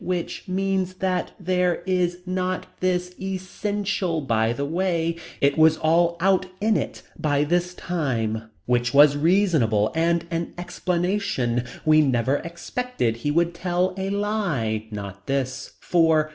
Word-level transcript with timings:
Which. 0.03 0.47
Means. 0.47 0.95
That. 0.95 1.29
There 1.39 1.83
Is. 1.85 2.21
Not 2.25 2.65
This 2.79 3.13
Essential. 3.21 4.21
By 4.21 4.51
that 4.51 4.65
way. 4.65 5.15
It 5.41 5.59
was 5.59 5.77
all 5.77 6.17
out 6.19 6.47
in 6.59 6.75
it. 6.75 7.03
By 7.19 7.43
this 7.43 7.75
time. 7.75 8.49
Which 8.65 8.95
was 8.95 9.15
reasonable 9.15 9.91
and 9.93 10.25
an 10.31 10.55
explanation. 10.57 11.65
We 11.85 12.01
never 12.01 12.37
expected 12.37 13.17
he 13.17 13.29
would 13.29 13.53
tell 13.53 13.93
a 13.95 14.09
lie. 14.09 14.87
Not 14.89 15.27
this. 15.27 15.73
For. 15.81 16.29